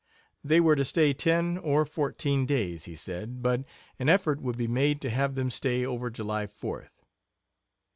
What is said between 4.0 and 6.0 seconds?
effort would be made to have them stay